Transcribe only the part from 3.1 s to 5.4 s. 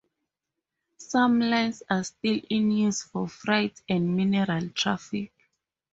freight and mineral traffic.